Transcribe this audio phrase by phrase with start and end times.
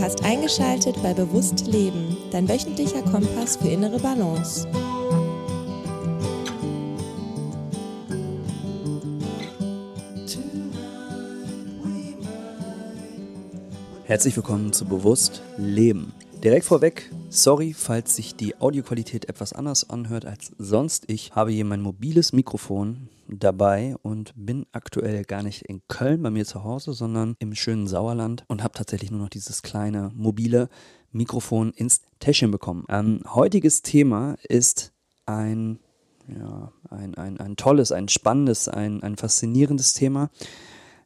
[0.00, 4.66] Du hast eingeschaltet bei Bewusst Leben, dein wöchentlicher Kompass für innere Balance.
[14.04, 16.14] Herzlich willkommen zu Bewusst Leben.
[16.42, 21.04] Direkt vorweg, sorry, falls sich die Audioqualität etwas anders anhört als sonst.
[21.08, 26.30] Ich habe hier mein mobiles Mikrofon dabei und bin aktuell gar nicht in Köln bei
[26.30, 30.68] mir zu Hause, sondern im schönen Sauerland und habe tatsächlich nur noch dieses kleine mobile
[31.12, 32.84] Mikrofon ins Täschchen bekommen.
[32.88, 34.92] Ähm, heutiges Thema ist
[35.24, 35.78] ein,
[36.26, 40.30] ja, ein, ein, ein tolles, ein spannendes, ein, ein faszinierendes Thema,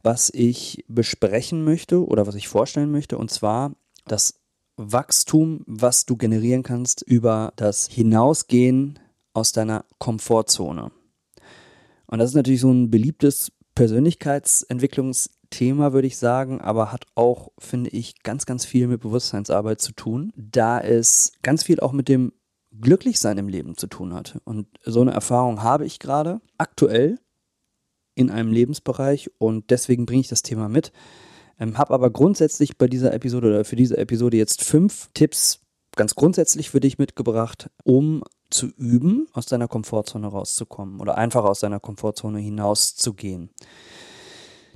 [0.02, 3.72] was ich besprechen möchte oder was ich vorstellen möchte, und zwar
[4.06, 4.43] das
[4.76, 8.98] Wachstum, was du generieren kannst über das Hinausgehen
[9.32, 10.92] aus deiner Komfortzone.
[12.06, 17.90] Und das ist natürlich so ein beliebtes Persönlichkeitsentwicklungsthema, würde ich sagen, aber hat auch, finde
[17.90, 22.32] ich, ganz, ganz viel mit Bewusstseinsarbeit zu tun, da es ganz viel auch mit dem
[22.80, 24.40] Glücklichsein im Leben zu tun hat.
[24.44, 27.18] Und so eine Erfahrung habe ich gerade aktuell
[28.14, 30.92] in einem Lebensbereich und deswegen bringe ich das Thema mit.
[31.58, 35.60] Ähm, habe aber grundsätzlich bei dieser Episode oder für diese Episode jetzt fünf Tipps
[35.96, 41.60] ganz grundsätzlich für dich mitgebracht, um zu üben, aus deiner Komfortzone rauszukommen oder einfach aus
[41.60, 43.50] deiner Komfortzone hinauszugehen.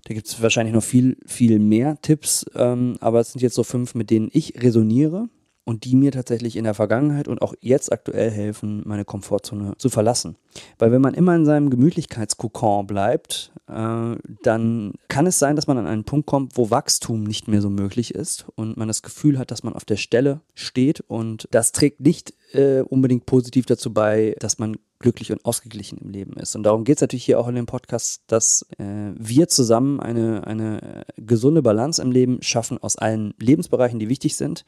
[0.04, 3.62] Da gibt es wahrscheinlich noch viel, viel mehr Tipps, ähm, aber es sind jetzt so
[3.62, 5.28] fünf, mit denen ich resoniere
[5.68, 9.90] und die mir tatsächlich in der Vergangenheit und auch jetzt aktuell helfen, meine Komfortzone zu
[9.90, 10.36] verlassen.
[10.78, 15.76] Weil wenn man immer in seinem Gemütlichkeitskokon bleibt, äh, dann kann es sein, dass man
[15.76, 19.38] an einen Punkt kommt, wo Wachstum nicht mehr so möglich ist und man das Gefühl
[19.38, 23.92] hat, dass man auf der Stelle steht und das trägt nicht äh, unbedingt positiv dazu
[23.92, 26.56] bei, dass man glücklich und ausgeglichen im Leben ist.
[26.56, 30.46] Und darum geht es natürlich hier auch in dem Podcast, dass äh, wir zusammen eine,
[30.46, 34.64] eine gesunde Balance im Leben schaffen aus allen Lebensbereichen, die wichtig sind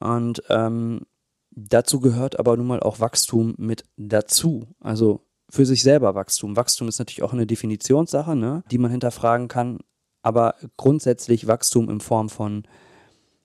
[0.00, 1.02] und ähm,
[1.50, 4.66] dazu gehört aber nun mal auch Wachstum mit dazu.
[4.80, 6.56] Also für sich selber Wachstum.
[6.56, 9.78] Wachstum ist natürlich auch eine Definitionssache, ne, die man hinterfragen kann.
[10.22, 12.64] Aber grundsätzlich Wachstum in Form von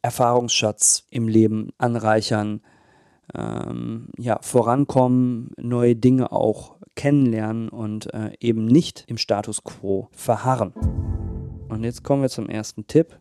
[0.01, 2.61] Erfahrungsschatz im Leben anreichern,
[3.35, 10.73] ähm, ja, vorankommen, neue Dinge auch kennenlernen und äh, eben nicht im Status quo verharren.
[11.69, 13.19] Und jetzt kommen wir zum ersten Tipp.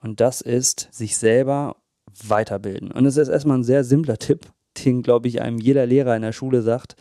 [0.00, 1.76] Und das ist, sich selber
[2.26, 2.90] weiterbilden.
[2.90, 4.46] Und es ist erstmal ein sehr simpler Tipp,
[4.84, 6.96] den, glaube ich, einem jeder Lehrer in der Schule sagt.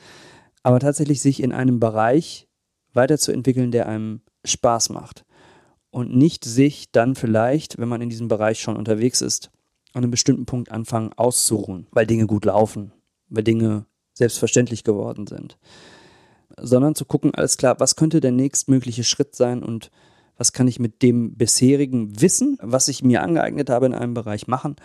[0.63, 2.47] Aber tatsächlich sich in einem Bereich
[2.94, 5.25] weiterzuentwickeln, der einem Spaß macht.
[5.89, 9.51] Und nicht sich dann vielleicht, wenn man in diesem Bereich schon unterwegs ist,
[9.94, 12.91] an einem bestimmten Punkt anfangen auszuruhen, weil Dinge gut laufen,
[13.29, 15.57] weil Dinge selbstverständlich geworden sind.
[16.59, 19.89] Sondern zu gucken, alles klar, was könnte der nächstmögliche Schritt sein und
[20.38, 24.47] was kann ich mit dem bisherigen Wissen, was ich mir angeeignet habe in einem Bereich
[24.47, 24.75] machen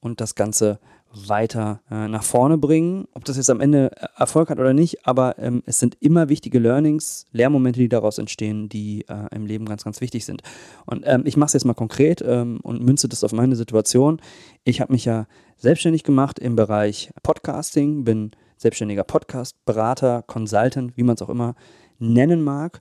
[0.00, 0.78] und das Ganze
[1.12, 3.06] weiter äh, nach vorne bringen.
[3.14, 6.28] Ob das jetzt am Ende äh, Erfolg hat oder nicht, aber ähm, es sind immer
[6.28, 10.42] wichtige Learnings, Lehrmomente, die daraus entstehen, die äh, im Leben ganz, ganz wichtig sind.
[10.86, 14.20] Und ähm, ich mache es jetzt mal konkret ähm, und münze das auf meine Situation.
[14.64, 21.16] Ich habe mich ja selbstständig gemacht im Bereich Podcasting, bin selbstständiger Podcast-Berater, Consultant, wie man
[21.16, 21.54] es auch immer
[21.98, 22.80] nennen mag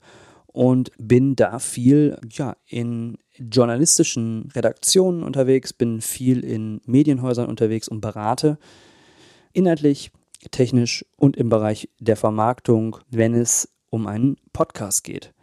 [0.59, 8.01] und bin da viel ja, in journalistischen Redaktionen unterwegs, bin viel in Medienhäusern unterwegs und
[8.01, 8.57] berate
[9.53, 10.11] inhaltlich,
[10.51, 15.33] technisch und im Bereich der Vermarktung, wenn es um einen Podcast geht.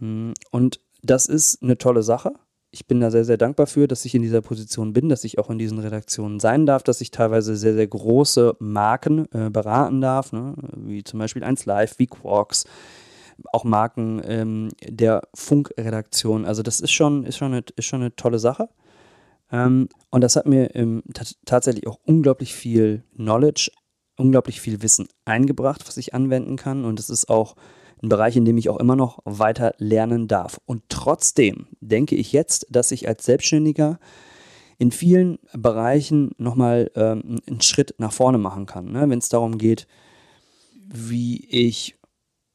[0.00, 2.32] Hm, und das ist eine tolle Sache.
[2.72, 5.38] Ich bin da sehr, sehr dankbar für, dass ich in dieser Position bin, dass ich
[5.38, 10.00] auch in diesen Redaktionen sein darf, dass ich teilweise sehr, sehr große Marken äh, beraten
[10.00, 10.54] darf, ne?
[10.74, 12.64] wie zum Beispiel 1Live, wie Quarks,
[13.52, 16.44] auch Marken ähm, der Funkredaktion.
[16.44, 18.68] Also das ist schon, ist schon, eine, ist schon eine tolle Sache.
[19.50, 21.02] Ähm, und das hat mir ähm,
[21.44, 23.70] tatsächlich auch unglaublich viel Knowledge,
[24.16, 26.84] unglaublich viel Wissen eingebracht, was ich anwenden kann.
[26.84, 27.54] Und es ist auch
[28.02, 30.60] ein Bereich, in dem ich auch immer noch weiter lernen darf.
[30.66, 33.98] Und trotzdem denke ich jetzt, dass ich als Selbstständiger
[34.78, 38.92] in vielen Bereichen nochmal ähm, einen Schritt nach vorne machen kann.
[38.92, 39.08] Ne?
[39.08, 39.86] Wenn es darum geht,
[40.88, 41.96] wie ich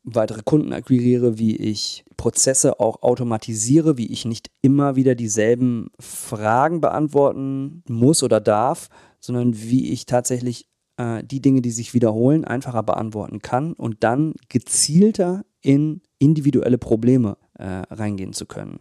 [0.03, 6.81] weitere Kunden akquiriere, wie ich Prozesse auch automatisiere, wie ich nicht immer wieder dieselben Fragen
[6.81, 8.89] beantworten muss oder darf,
[9.19, 10.68] sondern wie ich tatsächlich
[10.98, 17.38] äh, die Dinge, die sich wiederholen, einfacher beantworten kann und dann gezielter in individuelle Probleme
[17.57, 18.80] äh, reingehen zu können.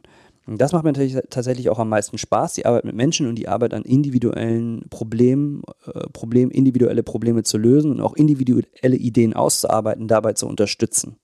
[0.50, 3.46] Und das macht mir tatsächlich auch am meisten Spaß, die Arbeit mit Menschen und die
[3.46, 10.08] Arbeit an individuellen Problemen, äh, Problem, individuelle Probleme zu lösen und auch individuelle Ideen auszuarbeiten,
[10.08, 11.18] dabei zu unterstützen,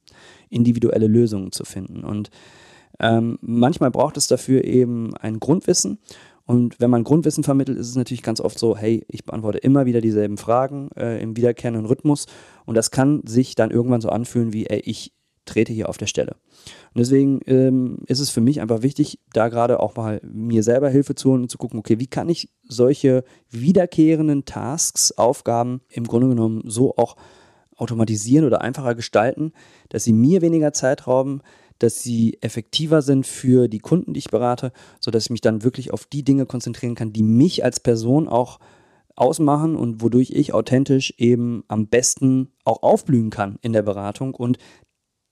[0.48, 2.04] individuelle Lösungen zu finden.
[2.04, 2.30] Und
[3.00, 5.98] ähm, manchmal braucht es dafür eben ein Grundwissen
[6.44, 9.84] Und wenn man Grundwissen vermittelt, ist es natürlich ganz oft so, hey, ich beantworte immer
[9.84, 12.26] wieder dieselben Fragen äh, im wiederkehrenden Rhythmus.
[12.64, 15.15] Und das kann sich dann irgendwann so anfühlen wie, ey, ich
[15.46, 16.36] trete hier auf der Stelle.
[16.94, 20.90] Und deswegen ähm, ist es für mich einfach wichtig, da gerade auch mal mir selber
[20.90, 26.04] Hilfe zu holen und zu gucken, okay, wie kann ich solche wiederkehrenden Tasks, Aufgaben im
[26.04, 27.16] Grunde genommen so auch
[27.76, 29.52] automatisieren oder einfacher gestalten,
[29.88, 31.42] dass sie mir weniger Zeit rauben,
[31.78, 35.92] dass sie effektiver sind für die Kunden, die ich berate, sodass ich mich dann wirklich
[35.92, 38.58] auf die Dinge konzentrieren kann, die mich als Person auch
[39.14, 44.58] ausmachen und wodurch ich authentisch eben am besten auch aufblühen kann in der Beratung und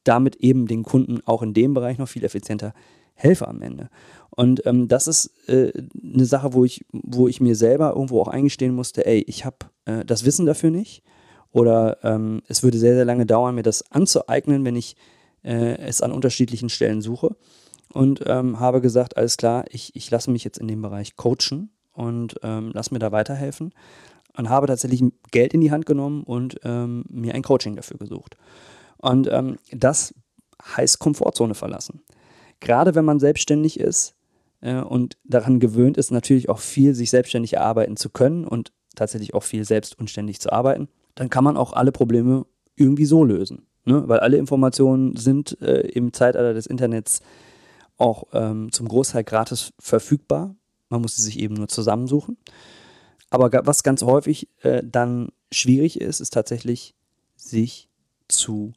[0.05, 2.73] damit eben den Kunden auch in dem Bereich noch viel effizienter
[3.15, 3.89] helfe am Ende.
[4.31, 5.73] Und ähm, das ist äh,
[6.03, 9.57] eine Sache, wo ich, wo ich mir selber irgendwo auch eingestehen musste, ey, ich habe
[9.85, 11.03] äh, das Wissen dafür nicht.
[11.53, 14.97] Oder ähm, es würde sehr, sehr lange dauern, mir das anzueignen, wenn ich
[15.45, 17.37] äh, es an unterschiedlichen Stellen suche.
[17.93, 21.71] Und ähm, habe gesagt, alles klar, ich, ich lasse mich jetzt in dem Bereich coachen
[21.93, 23.73] und ähm, lass mir da weiterhelfen.
[24.37, 28.37] Und habe tatsächlich Geld in die Hand genommen und ähm, mir ein Coaching dafür gesucht.
[29.05, 30.15] Und ähm, das
[30.63, 32.01] heißt Komfortzone verlassen.
[32.61, 34.15] Gerade wenn man selbstständig ist
[34.63, 39.35] äh, und daran gewöhnt ist, natürlich auch viel sich selbstständig erarbeiten zu können und tatsächlich
[39.35, 42.47] auch viel selbst und zu arbeiten, dann kann man auch alle Probleme
[42.77, 43.67] irgendwie so lösen.
[43.85, 44.09] Ne?
[44.09, 47.21] Weil alle Informationen sind äh, im Zeitalter des Internets
[47.99, 50.57] auch ähm, zum Großteil gratis verfügbar.
[50.89, 52.39] Man muss sie sich eben nur zusammensuchen.
[53.29, 56.95] Aber was ganz häufig äh, dann schwierig ist, ist tatsächlich,
[57.37, 57.91] sich
[58.29, 58.73] zu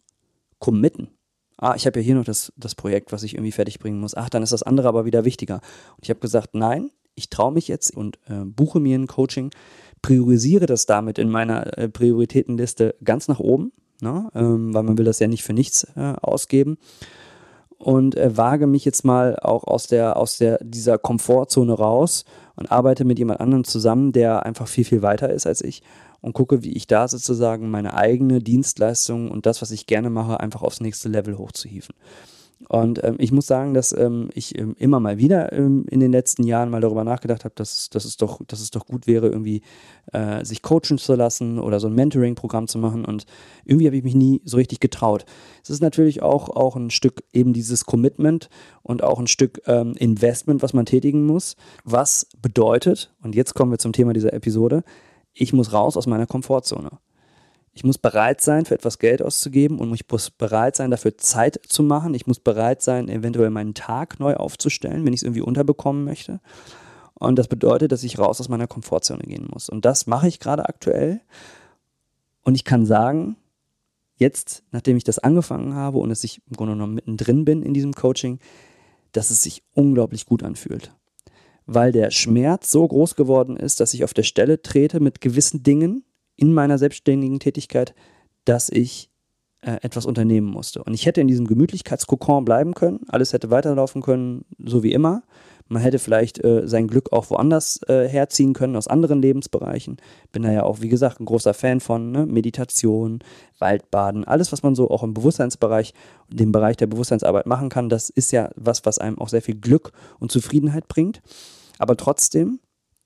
[0.59, 1.09] committen.
[1.57, 4.15] Ah, ich habe ja hier noch das, das Projekt, was ich irgendwie fertig bringen muss.
[4.15, 5.56] Ach, dann ist das andere aber wieder wichtiger.
[5.95, 9.50] Und ich habe gesagt, nein, ich traue mich jetzt und äh, buche mir ein Coaching,
[10.04, 13.71] priorisiere das damit in meiner äh, Prioritätenliste ganz nach oben,
[14.01, 14.30] ne?
[14.36, 16.77] ähm, weil man will das ja nicht für nichts äh, ausgeben.
[17.80, 22.25] Und äh, wage mich jetzt mal auch aus der, aus der, dieser Komfortzone raus
[22.56, 25.83] und arbeite mit jemand anderem zusammen, der einfach viel, viel weiter ist als ich
[26.28, 30.42] und gucke, wie ich da sozusagen meine eigene Dienstleistung und das, was ich gerne mache,
[30.42, 31.96] einfach aufs nächste Level hochzuhieven.
[32.68, 36.12] Und ähm, ich muss sagen, dass ähm, ich ähm, immer mal wieder ähm, in den
[36.12, 39.30] letzten Jahren mal darüber nachgedacht habe, dass, dass, es doch, dass es doch gut wäre,
[39.30, 39.62] irgendwie
[40.12, 43.06] äh, sich coachen zu lassen oder so ein Mentoring-Programm zu machen.
[43.06, 43.26] Und
[43.64, 45.24] irgendwie habe ich mich nie so richtig getraut.
[45.64, 48.50] Es ist natürlich auch, auch ein Stück eben dieses Commitment
[48.82, 51.56] und auch ein Stück ähm, Investment, was man tätigen muss.
[51.86, 54.84] Was bedeutet, und jetzt kommen wir zum Thema dieser Episode,
[55.38, 56.89] ich muss raus aus meiner Komfortzone.
[57.74, 61.60] Ich muss bereit sein, für etwas Geld auszugeben und ich muss bereit sein, dafür Zeit
[61.68, 62.16] zu machen.
[62.16, 66.39] Ich muss bereit sein, eventuell meinen Tag neu aufzustellen, wenn ich es irgendwie unterbekommen möchte.
[67.13, 69.69] Und das bedeutet, dass ich raus aus meiner Komfortzone gehen muss.
[69.69, 71.22] Und das mache ich gerade aktuell.
[72.44, 73.38] Und ich kann sagen,
[74.16, 77.75] jetzt, nachdem ich das angefangen habe und dass ich im Grunde genommen mittendrin bin in
[77.75, 78.40] diesem Coaching,
[79.12, 80.92] dass es sich unglaublich gut anfühlt.
[81.68, 85.64] Weil der Schmerz so groß geworden ist, dass ich auf der Stelle trete mit gewissen
[85.64, 86.04] Dingen,
[86.38, 87.94] in meiner selbstständigen Tätigkeit,
[88.46, 89.10] dass ich
[89.62, 90.84] äh, etwas unternehmen musste.
[90.84, 95.24] Und ich hätte in diesem Gemütlichkeitskokon bleiben können, alles hätte weiterlaufen können, so wie immer.
[95.68, 99.98] Man hätte vielleicht äh, sein Glück auch woanders äh, herziehen können, aus anderen Lebensbereichen.
[100.31, 102.25] Bin da ja auch, wie gesagt, ein großer Fan von ne?
[102.25, 103.19] Meditation,
[103.60, 105.94] Waldbaden, alles, was man so auch im Bewusstseinsbereich,
[106.30, 109.56] dem Bereich der Bewusstseinsarbeit machen kann, das ist ja was, was einem auch sehr viel
[109.56, 111.22] Glück und Zufriedenheit bringt.
[111.80, 112.60] Aber trotzdem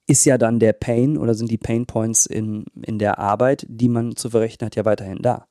[0.08, 3.90] ist ja dann der Pain oder sind die Pain Points in, in der Arbeit, die
[3.90, 5.48] man zu verrichten hat, ja weiterhin da.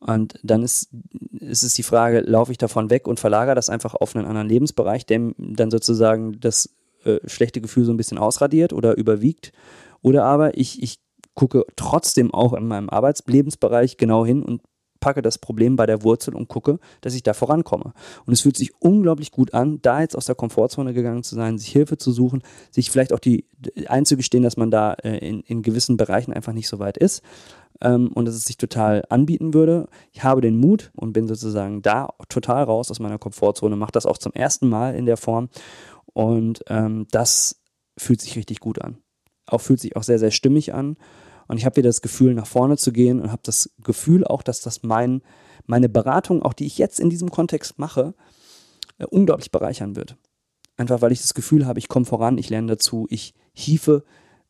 [0.00, 0.90] Und dann ist,
[1.38, 4.48] ist es die Frage, laufe ich davon weg und verlagere das einfach auf einen anderen
[4.48, 6.74] Lebensbereich, der dann sozusagen das
[7.04, 9.52] äh, schlechte Gefühl so ein bisschen ausradiert oder überwiegt.
[10.00, 10.98] Oder aber ich, ich
[11.34, 14.62] gucke trotzdem auch in meinem Arbeitslebensbereich genau hin und
[15.02, 17.92] packe das Problem bei der Wurzel und gucke, dass ich da vorankomme.
[18.24, 21.58] Und es fühlt sich unglaublich gut an, da jetzt aus der Komfortzone gegangen zu sein,
[21.58, 23.44] sich Hilfe zu suchen, sich vielleicht auch die
[23.86, 27.22] einzugestehen, dass man da äh, in, in gewissen Bereichen einfach nicht so weit ist
[27.80, 29.88] ähm, und dass es sich total anbieten würde.
[30.12, 34.06] Ich habe den Mut und bin sozusagen da total raus aus meiner Komfortzone, mache das
[34.06, 35.48] auch zum ersten Mal in der Form
[36.14, 37.60] und ähm, das
[37.98, 38.98] fühlt sich richtig gut an.
[39.46, 40.96] Auch fühlt sich auch sehr, sehr stimmig an.
[41.48, 44.42] Und ich habe wieder das Gefühl, nach vorne zu gehen und habe das Gefühl auch,
[44.42, 45.22] dass das mein,
[45.66, 48.14] meine Beratung, auch die ich jetzt in diesem Kontext mache,
[48.98, 50.16] äh, unglaublich bereichern wird.
[50.76, 54.04] Einfach weil ich das Gefühl habe, ich komme voran, ich lerne dazu, ich hiefe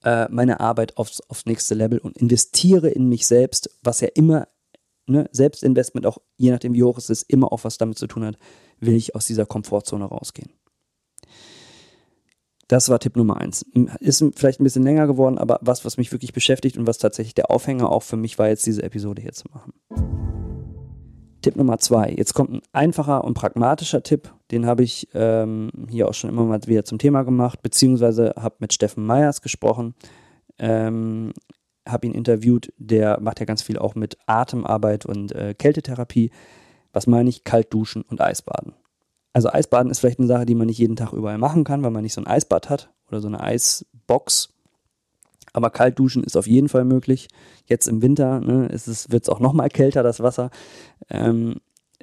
[0.04, 4.48] äh, meine Arbeit aufs, aufs nächste Level und investiere in mich selbst, was ja immer,
[5.06, 8.24] ne, Selbstinvestment auch, je nachdem wie hoch es ist, immer auch was damit zu tun
[8.24, 8.38] hat,
[8.78, 10.52] will ich aus dieser Komfortzone rausgehen.
[12.72, 13.66] Das war Tipp Nummer eins.
[14.00, 17.34] Ist vielleicht ein bisschen länger geworden, aber was, was mich wirklich beschäftigt und was tatsächlich
[17.34, 19.74] der Aufhänger auch für mich war, jetzt diese Episode hier zu machen.
[21.42, 22.14] Tipp Nummer zwei.
[22.16, 24.32] Jetzt kommt ein einfacher und pragmatischer Tipp.
[24.50, 28.54] Den habe ich ähm, hier auch schon immer mal wieder zum Thema gemacht, beziehungsweise habe
[28.60, 29.94] mit Steffen Meyers gesprochen.
[30.58, 31.34] Ähm,
[31.86, 32.72] habe ihn interviewt.
[32.78, 36.30] Der macht ja ganz viel auch mit Atemarbeit und äh, Kältetherapie.
[36.94, 37.44] Was meine ich?
[37.44, 38.72] Kalt duschen und Eisbaden.
[39.32, 41.90] Also Eisbaden ist vielleicht eine Sache, die man nicht jeden Tag überall machen kann, weil
[41.90, 44.50] man nicht so ein Eisbad hat oder so eine Eisbox.
[45.54, 47.28] Aber kalt duschen ist auf jeden Fall möglich.
[47.66, 50.50] Jetzt im Winter ne, wird es auch noch mal kälter, das Wasser.
[51.10, 51.56] Ähm,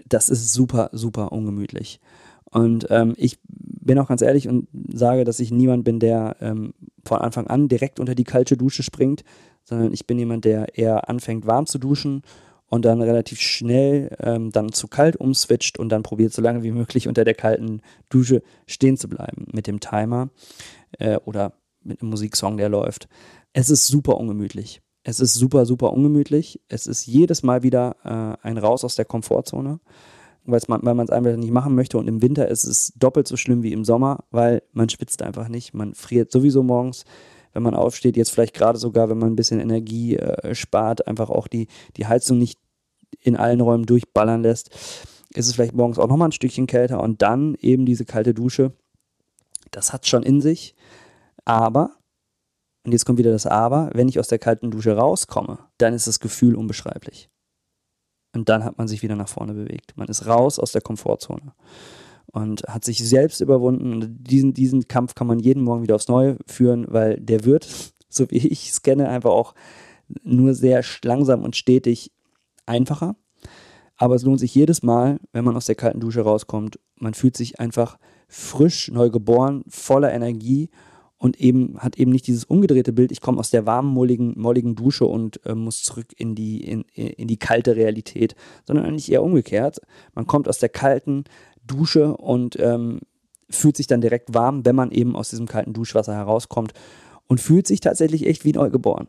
[0.08, 2.00] das ist super, super ungemütlich.
[2.52, 6.74] Und ähm, ich bin auch ganz ehrlich und sage, dass ich niemand bin, der ähm,
[7.04, 9.24] von Anfang an direkt unter die kalte Dusche springt,
[9.64, 12.24] sondern ich bin jemand, der eher anfängt warm zu duschen
[12.70, 16.72] und dann relativ schnell ähm, dann zu kalt umswitcht und dann probiert so lange wie
[16.72, 20.30] möglich unter der kalten Dusche stehen zu bleiben mit dem Timer
[21.00, 23.08] äh, oder mit einem Musiksong, der läuft.
[23.54, 24.82] Es ist super ungemütlich.
[25.04, 26.62] Es ist super, super ungemütlich.
[26.68, 29.80] Es ist jedes Mal wieder äh, ein Raus aus der Komfortzone,
[30.46, 31.98] weil man es einfach nicht machen möchte.
[31.98, 35.48] Und im Winter ist es doppelt so schlimm wie im Sommer, weil man schwitzt einfach
[35.48, 35.74] nicht.
[35.74, 37.06] Man friert sowieso morgens,
[37.54, 38.18] wenn man aufsteht.
[38.18, 42.08] Jetzt vielleicht gerade sogar, wenn man ein bisschen Energie äh, spart, einfach auch die, die
[42.08, 42.60] Heizung nicht
[43.22, 44.70] in allen Räumen durchballern lässt.
[45.34, 48.74] Ist es vielleicht morgens auch nochmal ein Stückchen kälter und dann eben diese kalte Dusche.
[49.72, 50.76] Das hat schon in sich.
[51.46, 51.92] Aber
[52.86, 56.08] und jetzt kommt wieder das Aber, wenn ich aus der kalten Dusche rauskomme, dann ist
[56.08, 57.30] das Gefühl unbeschreiblich.
[58.34, 59.98] Und dann hat man sich wieder nach vorne bewegt.
[59.98, 61.54] Man ist raus aus der Komfortzone
[62.32, 63.94] und hat sich selbst überwunden.
[63.94, 67.68] Und diesen, diesen Kampf kann man jeden Morgen wieder aufs Neue führen, weil der wird,
[68.10, 69.54] so wie ich es kenne, einfach auch
[70.24, 72.12] nur sehr langsam und stetig
[72.66, 73.16] einfacher.
[73.96, 76.80] Aber es lohnt sich jedes Mal, wenn man aus der kalten Dusche rauskommt.
[76.96, 80.70] Man fühlt sich einfach frisch, neu geboren, voller Energie
[81.22, 84.76] und eben hat eben nicht dieses umgedrehte Bild, ich komme aus der warmen, molligen, molligen
[84.76, 89.22] Dusche und äh, muss zurück in die, in, in die kalte Realität, sondern eigentlich eher
[89.22, 89.82] umgekehrt.
[90.16, 91.26] Man kommt aus der kalten
[91.70, 93.00] Dusche und ähm,
[93.50, 96.74] fühlt sich dann direkt warm, wenn man eben aus diesem kalten Duschwasser herauskommt
[97.30, 99.08] und fühlt sich tatsächlich echt wie neugeboren.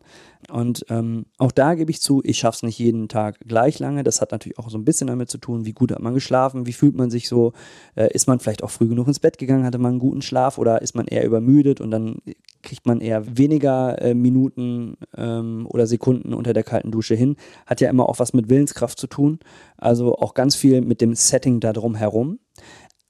[0.51, 4.05] Und ähm, auch da gebe ich zu, ich schaffe es nicht jeden Tag gleich lange.
[4.05, 6.67] Das hat natürlich auch so ein bisschen damit zu tun, wie gut hat man geschlafen,
[6.67, 7.55] wie fühlt man sich so,
[7.97, 10.59] äh, ist man vielleicht auch früh genug ins Bett gegangen, hatte man einen guten Schlaf
[10.59, 12.19] oder ist man eher übermüdet und dann
[12.63, 17.37] kriegt man eher weniger äh, Minuten ähm, oder Sekunden unter der kalten Dusche hin.
[17.65, 19.39] Hat ja immer auch was mit Willenskraft zu tun.
[19.79, 22.39] Also auch ganz viel mit dem Setting da drum herum.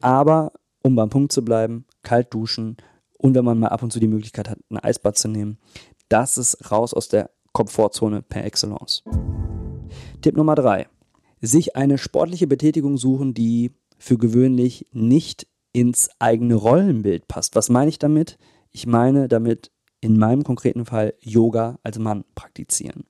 [0.01, 0.53] Aber
[0.83, 2.77] um beim Punkt zu bleiben, kalt duschen,
[3.19, 5.59] und wenn man mal ab und zu die Möglichkeit hat, ein Eisbad zu nehmen,
[6.09, 9.05] das ist raus aus der Komfortzone per Excellence.
[10.23, 10.89] Tipp Nummer drei:
[11.43, 17.55] Sich eine sportliche Betätigung suchen, die für gewöhnlich nicht ins eigene Rollenbild passt.
[17.55, 18.39] Was meine ich damit?
[18.71, 23.05] Ich meine damit in meinem konkreten Fall Yoga als Mann praktizieren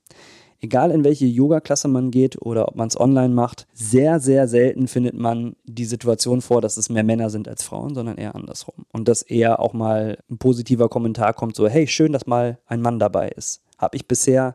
[0.60, 4.88] egal in welche Yoga-Klasse man geht oder ob man es online macht, sehr, sehr selten
[4.88, 8.86] findet man die Situation vor, dass es mehr Männer sind als Frauen, sondern eher andersrum.
[8.92, 12.82] Und dass eher auch mal ein positiver Kommentar kommt, so, hey, schön, dass mal ein
[12.82, 13.62] Mann dabei ist.
[13.78, 14.54] Habe ich bisher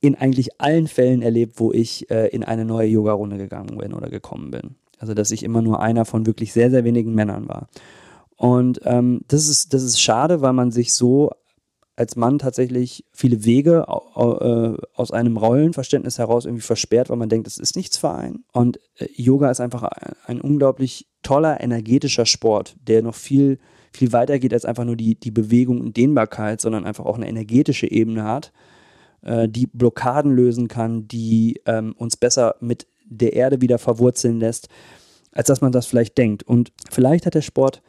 [0.00, 4.10] in eigentlich allen Fällen erlebt, wo ich äh, in eine neue Yoga-Runde gegangen bin oder
[4.10, 4.76] gekommen bin.
[4.98, 7.68] Also, dass ich immer nur einer von wirklich sehr, sehr wenigen Männern war.
[8.36, 11.30] Und ähm, das, ist, das ist schade, weil man sich so
[11.98, 17.48] als Mann tatsächlich viele Wege äh, aus einem Rollenverständnis heraus irgendwie versperrt, weil man denkt,
[17.48, 18.44] es ist nichts für einen.
[18.52, 23.58] Und äh, Yoga ist einfach ein, unglaublich toller, energetischer Sport, der noch viel,
[23.92, 27.28] viel weiter geht als einfach nur die, die Bewegung und Dehnbarkeit, sondern einfach auch eine
[27.28, 28.52] energetische Ebene hat,
[29.22, 34.68] äh, die Blockaden lösen kann, die ähm, uns besser mit der Erde wieder verwurzeln lässt,
[35.32, 36.44] als dass man das vielleicht denkt.
[36.44, 37.82] Und vielleicht hat der Sport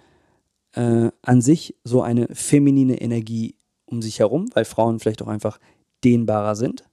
[0.71, 3.55] an sich so eine feminine Energie
[3.89, 5.59] um sich herum, weil Frauen vielleicht auch einfach
[6.03, 6.85] dehnbarer sind,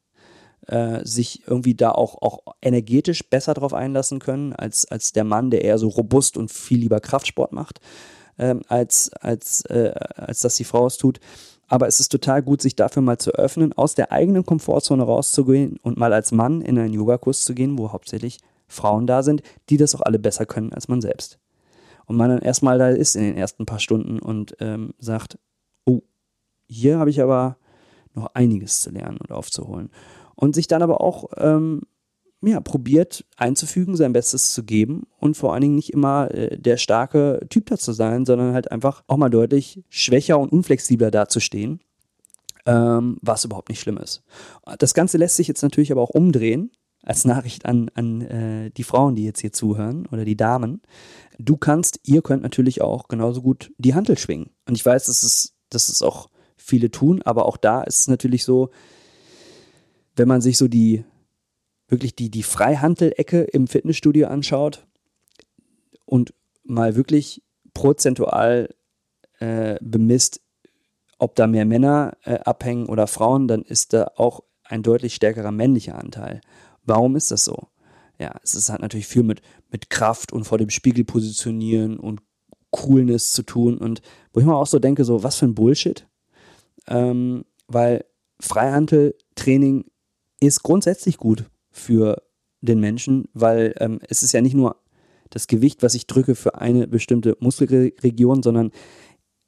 [0.67, 5.51] äh, sich irgendwie da auch, auch energetisch besser drauf einlassen können als, als der Mann,
[5.51, 7.81] der eher so robust und viel lieber Kraftsport macht,
[8.39, 11.21] ähm, als, als, äh, als dass die Frau es tut.
[11.69, 15.79] Aber es ist total gut, sich dafür mal zu öffnen, aus der eigenen Komfortzone rauszugehen
[15.83, 18.39] und mal als Mann in einen Yogakurs zu gehen, wo hauptsächlich
[18.69, 21.39] Frauen da sind, die das auch alle besser können als man selbst.
[22.07, 25.39] Und man dann erstmal da ist in den ersten paar Stunden und ähm, sagt,
[26.69, 27.57] hier habe ich aber
[28.15, 29.91] noch einiges zu lernen und aufzuholen.
[30.35, 31.83] Und sich dann aber auch ähm,
[32.43, 36.77] ja, probiert einzufügen, sein Bestes zu geben und vor allen Dingen nicht immer äh, der
[36.77, 41.81] starke Typ da zu sein, sondern halt einfach auch mal deutlich schwächer und unflexibler dazustehen,
[42.67, 44.23] ähm, was überhaupt nicht schlimm ist.
[44.79, 46.71] Das Ganze lässt sich jetzt natürlich aber auch umdrehen,
[47.03, 50.83] als Nachricht an, an äh, die Frauen, die jetzt hier zuhören oder die Damen.
[51.39, 54.51] Du kannst, ihr könnt natürlich auch genauso gut die Handel schwingen.
[54.67, 56.29] Und ich weiß, das ist, das ist auch
[56.67, 58.71] viele tun, aber auch da ist es natürlich so,
[60.17, 61.05] wenn man sich so die
[61.89, 64.87] wirklich die, die Freihandelecke im Fitnessstudio anschaut
[66.05, 67.43] und mal wirklich
[67.75, 68.75] prozentual
[69.39, 70.41] äh, bemisst,
[71.19, 75.53] ob da mehr Männer äh, abhängen oder Frauen, dann ist da auch ein deutlich stärkerer
[75.53, 76.41] männlicher Anteil.
[76.85, 77.69] Warum ist das so?
[78.19, 82.23] Ja, es ist halt natürlich viel mit, mit Kraft und vor dem Spiegel positionieren und
[82.71, 86.07] Coolness zu tun und wo ich mir auch so denke, so was für ein Bullshit.
[86.89, 88.05] Ähm, weil
[88.41, 89.85] Freihandeltraining
[90.41, 92.23] ist grundsätzlich gut für
[92.61, 94.77] den Menschen, weil ähm, es ist ja nicht nur
[95.31, 98.71] das Gewicht, was ich drücke für eine bestimmte Muskelregion, sondern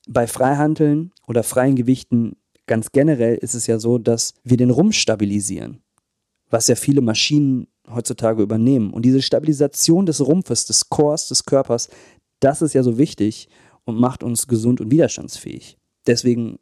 [0.09, 4.95] bei Freihandeln oder freien Gewichten ganz generell ist es ja so, dass wir den Rumpf
[4.95, 5.83] stabilisieren,
[6.51, 8.93] was ja viele Maschinen heutzutage übernehmen.
[8.93, 11.89] Und diese Stabilisation des Rumpfes, des Chors, des Körpers,
[12.41, 13.49] das ist ja so wichtig
[13.85, 15.79] und macht uns gesund und widerstandsfähig.
[16.07, 16.59] Deswegen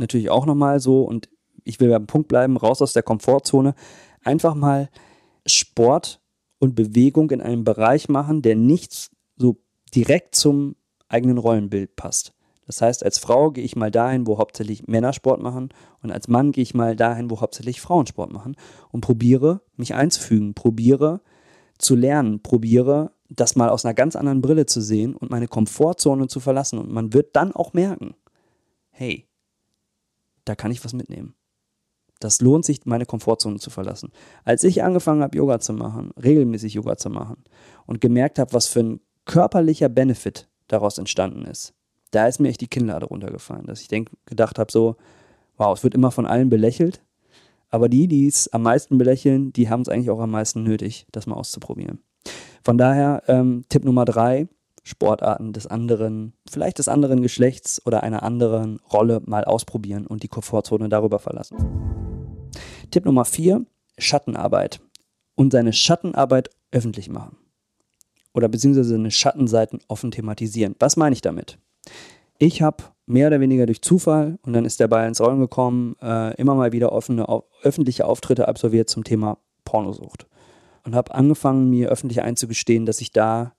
[0.00, 1.28] natürlich auch nochmal so, und
[1.64, 3.74] ich will beim Punkt bleiben, raus aus der Komfortzone,
[4.24, 4.90] einfach mal
[5.46, 6.20] Sport
[6.58, 9.56] und Bewegung in einem Bereich machen, der nicht so
[9.94, 10.76] direkt zum
[11.08, 12.34] eigenen Rollenbild passt.
[12.66, 15.70] Das heißt, als Frau gehe ich mal dahin, wo hauptsächlich Männer Sport machen
[16.02, 18.54] und als Mann gehe ich mal dahin, wo hauptsächlich Frauen Sport machen
[18.92, 21.20] und probiere mich einzufügen, probiere
[21.78, 26.28] zu lernen, probiere das mal aus einer ganz anderen Brille zu sehen und meine Komfortzone
[26.28, 28.14] zu verlassen und man wird dann auch merken,
[28.90, 29.26] hey,
[30.50, 31.34] da kann ich was mitnehmen.
[32.18, 34.10] Das lohnt sich, meine Komfortzone zu verlassen.
[34.44, 37.36] Als ich angefangen habe, Yoga zu machen, regelmäßig Yoga zu machen
[37.86, 41.72] und gemerkt habe, was für ein körperlicher Benefit daraus entstanden ist,
[42.10, 44.96] da ist mir echt die Kinnlade runtergefallen, dass ich denk, gedacht habe, so,
[45.56, 47.00] wow, es wird immer von allen belächelt,
[47.68, 51.06] aber die, die es am meisten belächeln, die haben es eigentlich auch am meisten nötig,
[51.12, 52.00] das mal auszuprobieren.
[52.64, 54.48] Von daher, ähm, Tipp Nummer drei,
[54.82, 60.28] Sportarten des anderen, vielleicht des anderen Geschlechts oder einer anderen Rolle mal ausprobieren und die
[60.28, 61.56] Komfortzone darüber verlassen.
[62.90, 63.64] Tipp Nummer vier,
[63.98, 64.80] Schattenarbeit.
[65.36, 67.36] Und seine Schattenarbeit öffentlich machen.
[68.34, 70.76] Oder beziehungsweise seine Schattenseiten offen thematisieren.
[70.78, 71.58] Was meine ich damit?
[72.38, 75.96] Ich habe mehr oder weniger durch Zufall, und dann ist der Ball ins Rollen gekommen,
[76.00, 77.26] äh, immer mal wieder offene,
[77.62, 80.26] öffentliche Auftritte absolviert zum Thema Pornosucht.
[80.84, 83.52] Und habe angefangen, mir öffentlich einzugestehen, dass ich da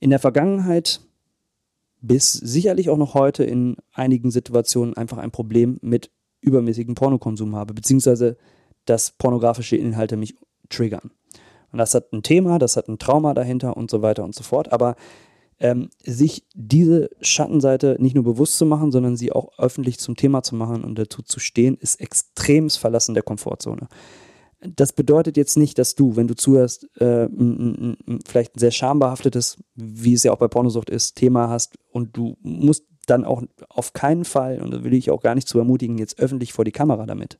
[0.00, 1.00] in der Vergangenheit
[2.00, 6.10] bis sicherlich auch noch heute in einigen Situationen einfach ein Problem mit
[6.40, 8.36] übermäßigen Pornokonsum habe, beziehungsweise
[8.86, 10.34] dass pornografische Inhalte mich
[10.70, 11.10] triggern.
[11.70, 14.42] Und das hat ein Thema, das hat ein Trauma dahinter und so weiter und so
[14.42, 14.72] fort.
[14.72, 14.96] Aber
[15.60, 20.42] ähm, sich diese Schattenseite nicht nur bewusst zu machen, sondern sie auch öffentlich zum Thema
[20.42, 23.88] zu machen und dazu zu stehen, ist extremes Verlassen der Komfortzone.
[24.60, 27.28] Das bedeutet jetzt nicht, dass du, wenn du zuhörst, äh,
[28.26, 32.36] vielleicht ein sehr schambehaftetes, wie es ja auch bei Pornosucht ist, Thema hast und du
[32.42, 35.98] musst dann auch auf keinen Fall, und da will ich auch gar nicht zu ermutigen,
[35.98, 37.38] jetzt öffentlich vor die Kamera damit.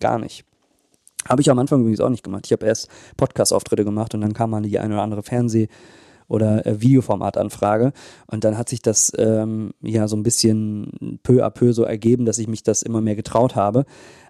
[0.00, 0.44] Gar nicht.
[1.26, 2.46] Habe ich am Anfang übrigens auch nicht gemacht.
[2.46, 5.68] Ich habe erst Podcast-Auftritte gemacht und dann kam mal die eine oder andere Fernseh-
[6.28, 7.92] oder äh, Videoformatanfrage.
[8.26, 12.24] Und dann hat sich das ähm, ja so ein bisschen peu à peu so ergeben,
[12.24, 13.84] dass ich mich das immer mehr getraut habe.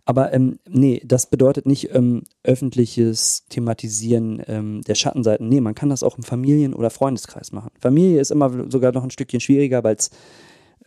[0.04, 5.48] Aber ähm, nee, das bedeutet nicht ähm, öffentliches Thematisieren ähm, der Schattenseiten.
[5.48, 7.72] Nee, man kann das auch im Familien- oder Freundeskreis machen.
[7.78, 10.10] Familie ist immer sogar noch ein Stückchen schwieriger, weil es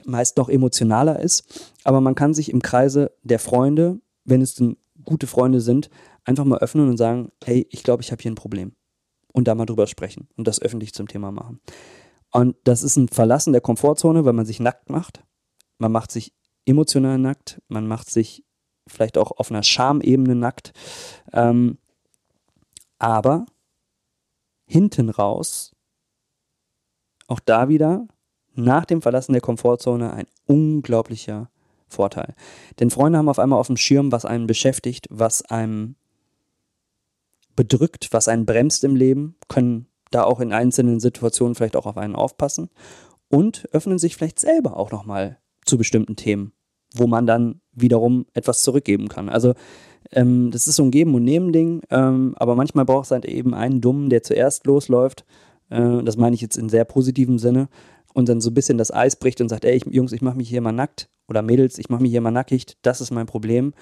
[0.06, 1.44] meist noch emotionaler ist.
[1.84, 5.90] Aber man kann sich im Kreise der Freunde, wenn es denn gute Freunde sind,
[6.24, 8.74] einfach mal öffnen und sagen, hey, ich glaube, ich habe hier ein Problem
[9.34, 11.60] und da mal drüber sprechen und das öffentlich zum Thema machen.
[12.32, 15.24] Und das ist ein Verlassen der Komfortzone, weil man sich nackt macht.
[15.78, 16.34] Man macht sich
[16.66, 18.46] emotional nackt, man macht sich
[18.88, 20.74] vielleicht auch auf einer Schamebene nackt.
[21.34, 21.78] Ähm,
[23.00, 23.46] aber
[24.66, 25.72] hinten raus,
[27.28, 28.08] auch da wieder,
[28.54, 31.50] nach dem Verlassen der Komfortzone ein unglaublicher
[31.88, 32.36] Vorteil.
[32.80, 35.96] Denn Freunde haben auf einmal auf dem Schirm, was einen beschäftigt, was einem
[37.56, 41.98] bedrückt, was einen bremst im Leben, können da auch in einzelnen Situationen vielleicht auch auf
[41.98, 42.70] einen aufpassen
[43.30, 46.54] und öffnen sich vielleicht selber auch nochmal zu bestimmten Themen,
[46.94, 49.30] wo man dann wiederum etwas zurückgeben kann.
[49.30, 49.54] Also
[50.12, 53.54] ähm, das ist so ein Geben- und Nehmen-Ding, ähm, aber manchmal braucht es halt eben
[53.54, 55.26] einen Dummen, der zuerst losläuft.
[55.70, 57.70] Äh, das meine ich jetzt in sehr positivem Sinne
[58.14, 60.38] und dann so ein bisschen das Eis bricht und sagt, ey, ich, Jungs, ich mache
[60.38, 63.26] mich hier mal nackt oder Mädels, ich mache mich hier mal nackig, das ist mein
[63.26, 63.74] Problem.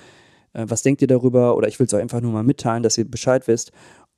[0.53, 1.55] Äh, was denkt ihr darüber?
[1.55, 3.71] Oder ich will es euch einfach nur mal mitteilen, dass ihr Bescheid wisst.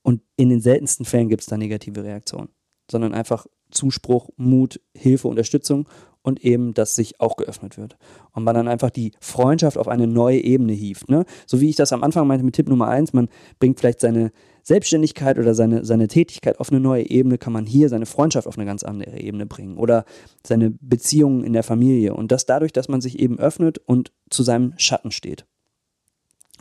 [0.04, 2.50] Und in den seltensten Fällen gibt es da negative Reaktionen,
[2.89, 5.88] sondern einfach Zuspruch, Mut, Hilfe, Unterstützung
[6.24, 7.98] und eben, dass sich auch geöffnet wird.
[8.34, 11.10] Und man dann einfach die Freundschaft auf eine neue Ebene hieft.
[11.10, 11.26] Ne?
[11.48, 14.32] So wie ich das am Anfang meinte mit Tipp Nummer eins, man bringt vielleicht seine
[14.63, 18.58] Selbstständigkeit oder seine, seine Tätigkeit auf eine neue Ebene, kann man hier seine Freundschaft auf
[18.58, 20.06] eine ganz andere Ebene bringen oder
[20.46, 22.13] seine Beziehungen in der Familie.
[22.13, 25.46] Und das dadurch, dass man sich eben öffnet und zu seinem Schatten steht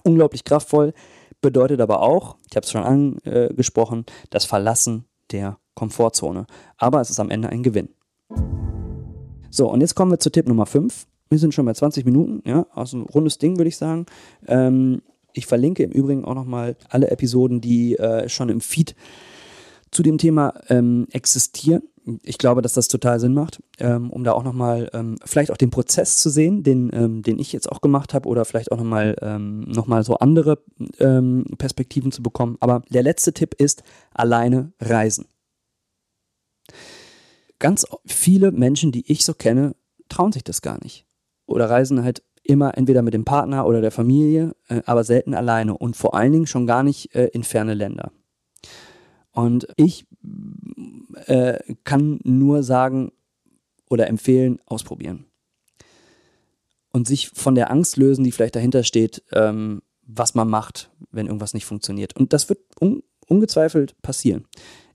[0.05, 0.93] unglaublich kraftvoll,
[1.41, 6.47] bedeutet aber auch, ich habe es schon angesprochen, das Verlassen der Komfortzone.
[6.77, 7.89] Aber es ist am Ende ein Gewinn.
[9.51, 11.07] So, und jetzt kommen wir zu Tipp Nummer 5.
[11.29, 14.07] Wir sind schon bei 20 Minuten, ja, also ein rundes Ding, würde ich sagen.
[14.47, 18.95] Ähm, ich verlinke im Übrigen auch nochmal alle Episoden, die äh, schon im Feed
[19.91, 21.83] zu dem Thema ähm, existieren.
[22.23, 25.57] Ich glaube, dass das total Sinn macht, ähm, um da auch nochmal ähm, vielleicht auch
[25.57, 28.79] den Prozess zu sehen, den, ähm, den ich jetzt auch gemacht habe oder vielleicht auch
[28.79, 30.59] nochmal ähm, noch so andere
[30.99, 32.57] ähm, Perspektiven zu bekommen.
[32.61, 35.27] Aber der letzte Tipp ist alleine reisen.
[37.59, 39.75] Ganz viele Menschen, die ich so kenne,
[40.09, 41.07] trauen sich das gar nicht.
[41.47, 45.77] Oder reisen halt immer entweder mit dem Partner oder der Familie, äh, aber selten alleine
[45.77, 48.13] und vor allen Dingen schon gar nicht äh, in ferne Länder.
[49.33, 50.07] Und ich
[51.27, 53.13] äh, kann nur sagen
[53.89, 55.27] oder empfehlen, ausprobieren.
[56.93, 61.27] Und sich von der Angst lösen, die vielleicht dahinter steht, ähm, was man macht, wenn
[61.27, 62.17] irgendwas nicht funktioniert.
[62.17, 64.45] Und das wird un ungezweifelt passieren.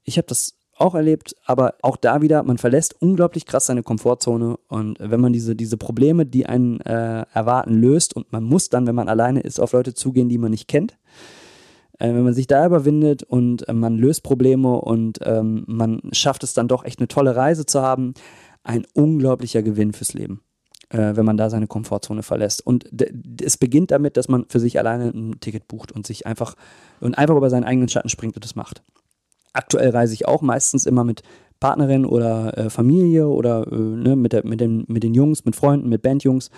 [0.03, 4.57] Ich habe das auch erlebt, aber auch da wieder, man verlässt unglaublich krass seine Komfortzone
[4.67, 8.85] und wenn man diese, diese Probleme, die einen äh, erwarten, löst und man muss dann,
[8.87, 10.97] wenn man alleine ist, auf Leute zugehen, die man nicht kennt,
[11.99, 16.43] äh, wenn man sich da überwindet und äh, man löst Probleme und ähm, man schafft
[16.43, 18.13] es dann doch echt eine tolle Reise zu haben,
[18.63, 20.41] ein unglaublicher Gewinn fürs Leben,
[20.89, 22.65] äh, wenn man da seine Komfortzone verlässt.
[22.65, 22.89] Und
[23.41, 26.55] es beginnt damit, dass man für sich alleine ein Ticket bucht und sich einfach
[26.99, 28.81] und einfach über seinen eigenen Schatten springt und das macht.
[29.53, 31.21] Aktuell reise ich auch meistens immer mit
[31.61, 35.55] Partnerin oder äh, Familie oder äh, ne, mit, der, mit, den, mit den Jungs, mit
[35.55, 36.49] Freunden, mit Bandjungs.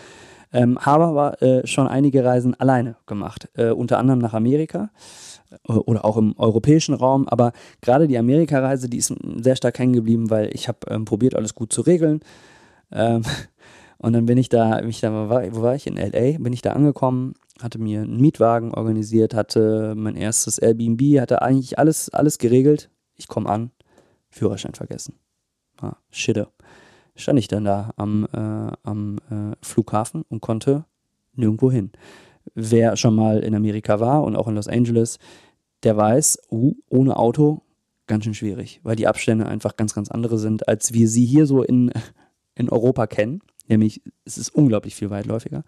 [0.57, 4.89] Ähm, aber äh, schon einige Reisen alleine gemacht, äh, unter anderem nach Amerika
[5.67, 7.27] äh, oder auch im europäischen Raum.
[7.27, 11.35] Aber gerade die Amerika-Reise, die ist sehr stark hängen geblieben, weil ich habe ähm, probiert,
[11.35, 12.21] alles gut zu regeln.
[12.91, 13.21] Ähm,
[13.99, 15.85] und dann bin ich da, bin ich da wo, war, wo war ich?
[15.85, 21.19] In LA, bin ich da angekommen, hatte mir einen Mietwagen organisiert, hatte mein erstes Airbnb,
[21.21, 22.89] hatte eigentlich alles, alles geregelt.
[23.13, 23.69] Ich komme an,
[24.31, 25.19] Führerschein vergessen.
[25.79, 26.47] Ah, Schitte
[27.17, 30.85] stand ich dann da am, äh, am äh, Flughafen und konnte
[31.35, 31.91] nirgendwo hin.
[32.55, 35.19] Wer schon mal in Amerika war und auch in Los Angeles,
[35.83, 37.61] der weiß, uh, ohne Auto
[38.07, 41.45] ganz schön schwierig, weil die Abstände einfach ganz, ganz andere sind, als wir sie hier
[41.45, 41.91] so in,
[42.55, 43.41] in Europa kennen.
[43.67, 45.63] Nämlich, es ist unglaublich viel weitläufiger.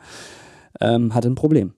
[0.80, 1.74] Ähm, hatte ein Problem.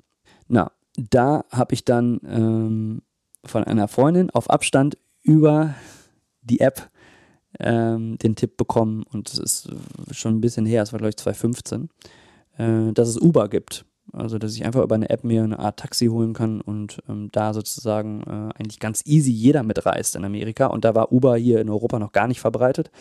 [0.47, 3.01] Na, da habe ich dann ähm,
[3.43, 5.73] von einer Freundin auf Abstand über
[6.43, 6.90] die App
[7.59, 9.69] ähm, den Tipp bekommen, und das ist
[10.11, 11.89] schon ein bisschen her, es war glaube ich 2015,
[12.57, 13.85] äh, dass es Uber gibt.
[14.13, 17.29] Also, dass ich einfach über eine App mir eine Art Taxi holen kann und ähm,
[17.31, 20.65] da sozusagen äh, eigentlich ganz easy jeder mitreist in Amerika.
[20.65, 22.91] Und da war Uber hier in Europa noch gar nicht verbreitet.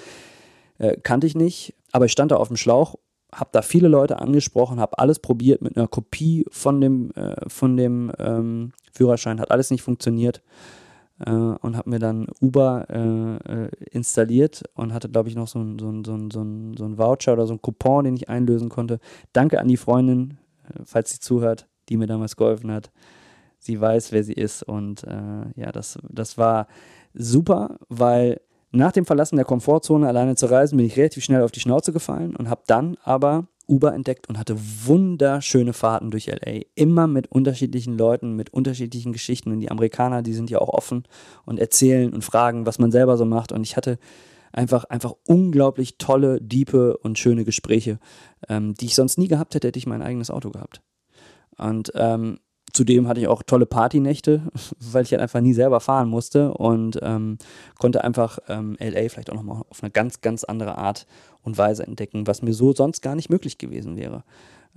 [0.79, 2.95] Äh, kannte ich nicht, aber ich stand da auf dem Schlauch,
[3.35, 7.77] habe da viele Leute angesprochen, habe alles probiert mit einer Kopie von dem, äh, von
[7.77, 10.43] dem ähm, Führerschein, hat alles nicht funktioniert
[11.25, 15.59] äh, und habe mir dann Uber äh, äh, installiert und hatte, glaube ich, noch so
[15.59, 18.29] einen so so ein, so ein, so ein Voucher oder so ein Coupon, den ich
[18.29, 18.99] einlösen konnte.
[19.33, 22.91] Danke an die Freundin, äh, falls sie zuhört, die mir damals geholfen hat.
[23.59, 26.67] Sie weiß, wer sie ist und äh, ja, das, das war
[27.13, 28.41] super, weil
[28.73, 31.93] nach dem Verlassen der Komfortzone alleine zu reisen, bin ich relativ schnell auf die Schnauze
[31.93, 36.63] gefallen und habe dann aber Uber entdeckt und hatte wunderschöne Fahrten durch LA.
[36.75, 39.53] Immer mit unterschiedlichen Leuten, mit unterschiedlichen Geschichten.
[39.53, 41.05] Und die Amerikaner, die sind ja auch offen
[41.47, 43.53] und erzählen und fragen, was man selber so macht.
[43.53, 43.99] Und ich hatte
[44.53, 48.01] einfach, einfach unglaublich tolle, diepe und schöne Gespräche,
[48.49, 50.83] ähm, die ich sonst nie gehabt hätte, hätte ich mein eigenes Auto gehabt.
[51.57, 52.41] Und ähm,
[52.73, 54.43] zudem hatte ich auch tolle Partynächte,
[54.93, 57.39] weil ich halt einfach nie selber fahren musste und ähm,
[57.79, 61.07] konnte einfach ähm, LA vielleicht auch nochmal auf eine ganz, ganz andere Art
[61.43, 64.25] und Weise entdecken, was mir so sonst gar nicht möglich gewesen wäre.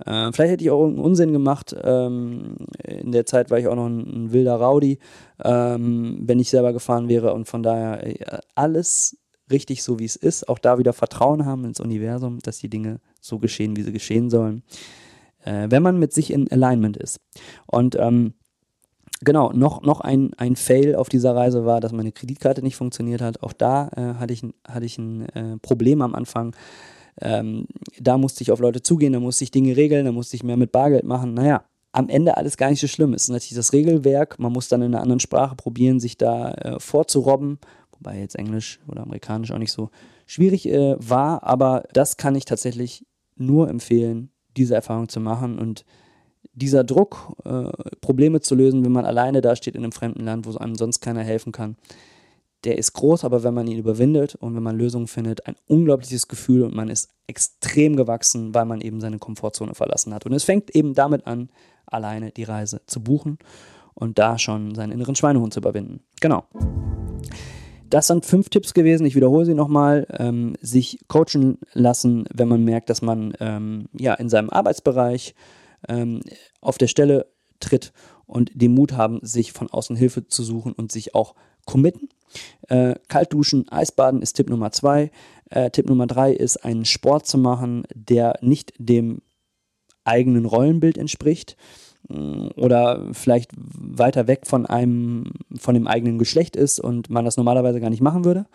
[0.04, 1.74] Äh, vielleicht hätte ich auch irgendeinen Unsinn gemacht.
[1.82, 4.98] Ähm, in der Zeit war ich auch noch ein, ein wilder Rowdy,
[5.42, 7.32] ähm, wenn ich selber gefahren wäre.
[7.34, 9.18] Und von daher äh, alles
[9.50, 10.48] richtig so, wie es ist.
[10.48, 14.30] Auch da wieder Vertrauen haben ins Universum, dass die Dinge so geschehen, wie sie geschehen
[14.30, 14.62] sollen
[15.44, 17.20] äh, wenn man mit sich in Alignment ist.
[17.66, 18.34] Und ähm,
[19.20, 23.20] genau, noch, noch ein, ein Fail auf dieser Reise war, dass meine Kreditkarte nicht funktioniert
[23.20, 23.42] hat.
[23.42, 26.54] Auch da äh, hatte ich, hatte ich ein äh, Problem am Anfang.
[27.20, 27.66] Ähm,
[28.00, 30.56] da musste ich auf Leute zugehen, da musste ich Dinge regeln, da musste ich mehr
[30.56, 31.34] mit Bargeld machen.
[31.34, 33.14] Naja, am Ende alles gar nicht so schlimm.
[33.14, 34.38] Es ist natürlich das Regelwerk.
[34.40, 37.58] Man muss dann in einer anderen Sprache probieren, sich da äh, vorzurobben.
[37.92, 39.90] Wobei jetzt Englisch oder Amerikanisch auch nicht so
[40.26, 41.44] schwierig äh, war.
[41.44, 45.84] Aber das kann ich tatsächlich nur empfehlen, diese Erfahrung zu machen und
[46.52, 50.46] dieser Druck, äh, Probleme zu lösen, wenn man alleine da steht in einem fremden Land,
[50.46, 51.76] wo einem sonst keiner helfen kann,
[52.64, 56.28] der ist groß, aber wenn man ihn überwindet und wenn man Lösungen findet, ein unglaubliches
[56.28, 60.26] Gefühl und man ist extrem gewachsen, weil man eben seine Komfortzone verlassen hat.
[60.26, 61.50] Und es fängt eben damit an,
[61.86, 63.38] alleine die Reise zu buchen
[63.94, 66.00] und da schon seinen inneren Schweinehund zu überwinden.
[66.20, 66.44] Genau.
[67.90, 69.06] Das sind fünf Tipps gewesen.
[69.06, 70.06] Ich wiederhole sie nochmal.
[70.18, 75.34] Ähm, sich coachen lassen, wenn man merkt, dass man ähm, ja, in seinem Arbeitsbereich
[75.88, 76.20] ähm,
[76.60, 77.26] auf der Stelle
[77.60, 77.92] tritt
[78.26, 81.34] und den Mut haben, sich von außen Hilfe zu suchen und sich auch
[81.66, 82.08] committen.
[82.68, 85.10] Äh, kalt duschen, Eisbaden ist Tipp Nummer zwei.
[85.50, 89.20] Äh, Tipp Nummer drei ist, einen Sport zu machen, der nicht dem
[90.04, 91.56] eigenen Rollenbild entspricht
[92.08, 97.80] oder vielleicht weiter weg von einem, von dem eigenen Geschlecht ist und man das normalerweise
[97.80, 98.46] gar nicht machen würde.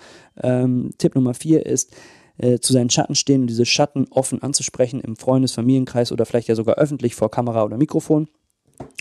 [0.41, 1.95] Ähm, Tipp Nummer vier ist,
[2.37, 6.47] äh, zu seinen Schatten stehen und diese Schatten offen anzusprechen im Freundes-, Familienkreis oder vielleicht
[6.47, 8.27] ja sogar öffentlich vor Kamera oder Mikrofon.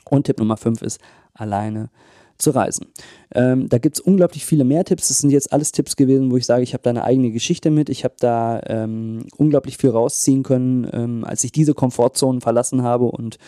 [0.08, 0.98] Und Tipp Nummer fünf ist,
[1.34, 1.90] alleine
[2.38, 2.86] zu reisen.
[3.34, 5.08] Ähm, da gibt es unglaublich viele mehr Tipps.
[5.08, 7.70] Das sind jetzt alles Tipps gewesen, wo ich sage, ich habe da eine eigene Geschichte
[7.70, 7.88] mit.
[7.90, 13.06] Ich habe da ähm, unglaublich viel rausziehen können, ähm, als ich diese Komfortzonen verlassen habe
[13.06, 13.38] und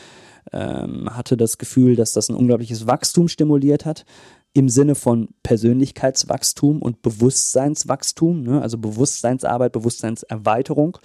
[0.52, 4.04] ähm, hatte das Gefühl, dass das ein unglaubliches Wachstum stimuliert hat.
[4.52, 8.60] Im Sinne von Persönlichkeitswachstum und Bewusstseinswachstum, ne?
[8.60, 10.98] also Bewusstseinsarbeit, Bewusstseinserweiterung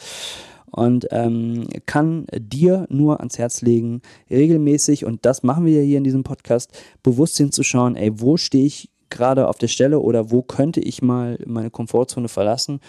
[0.75, 5.97] und ähm, kann dir nur ans Herz legen, regelmäßig, und das machen wir ja hier
[5.97, 6.71] in diesem Podcast,
[7.01, 11.39] bewusst hinzuschauen, ey, wo stehe ich gerade auf der Stelle oder wo könnte ich mal
[11.45, 12.81] meine Komfortzone verlassen,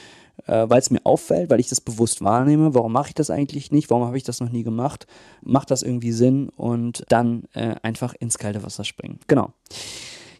[0.46, 2.74] äh, weil es mir auffällt, weil ich das bewusst wahrnehme.
[2.74, 3.90] Warum mache ich das eigentlich nicht?
[3.90, 5.06] Warum habe ich das noch nie gemacht?
[5.42, 6.48] Macht das irgendwie Sinn?
[6.50, 9.20] Und dann äh, einfach ins kalte Wasser springen.
[9.26, 9.52] Genau.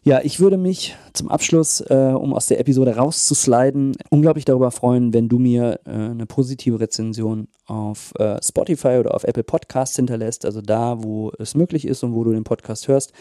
[0.07, 5.13] Ja, ich würde mich zum Abschluss, äh, um aus der Episode rauszusliden, unglaublich darüber freuen,
[5.13, 10.45] wenn du mir äh, eine positive Rezension auf äh, Spotify oder auf Apple Podcasts hinterlässt,
[10.45, 13.11] also da, wo es möglich ist und wo du den Podcast hörst.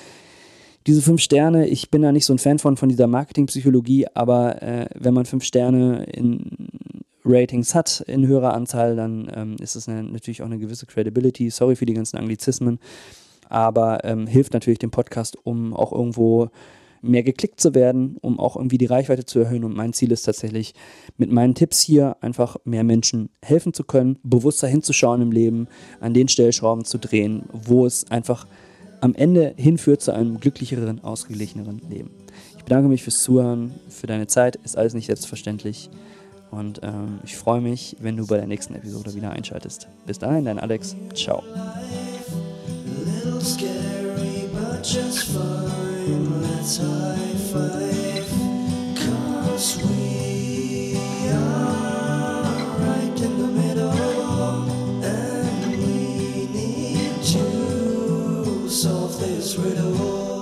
[0.87, 4.63] Diese fünf Sterne, ich bin da nicht so ein Fan von, von dieser Marketingpsychologie, aber
[4.63, 6.69] äh, wenn man fünf Sterne in
[7.25, 11.51] Ratings hat in höherer Anzahl, dann ähm, ist es natürlich auch eine gewisse Credibility.
[11.51, 12.79] Sorry für die ganzen Anglizismen
[13.49, 16.49] aber ähm, hilft natürlich dem Podcast, um auch irgendwo
[17.03, 19.65] mehr geklickt zu werden, um auch irgendwie die Reichweite zu erhöhen.
[19.65, 20.75] Und mein Ziel ist tatsächlich,
[21.17, 25.69] mit meinen Tipps hier einfach mehr Menschen helfen zu können, bewusster hinzuschauen im Leben,
[26.01, 28.47] an den Stellschrauben zu drehen, wo es einfach
[29.01, 32.11] am Ende hinführt zu einem glücklicheren, ausgeglicheneren Leben.
[32.59, 35.91] Ich bedanke mich fürs Zuhören, für deine Zeit, ist alles nicht selbstverständlich.
[36.51, 39.89] Und ähm, ich freue mich, wenn du bei der nächsten Episode wieder einschaltest.
[40.07, 40.97] Bis dahin, dein Alex.
[41.15, 41.43] Ciao.
[44.87, 46.43] just fine.
[46.43, 48.27] Let's high five.
[48.97, 50.26] Cause we
[59.19, 60.36] this riddle.